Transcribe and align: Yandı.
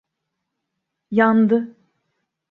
Yandı. 1.11 1.75